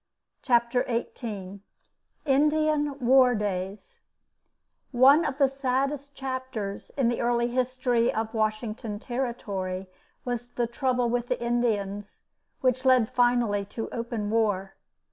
[0.42, 1.62] ]CHAPTER EIGHTEEN
[2.24, 3.98] INDIAN WAR DAYS
[4.92, 9.88] ONE of the saddest chapters in the early history of Washington Territory
[10.24, 12.22] was the trouble with the Indians,
[12.60, 14.76] which led finally to open war.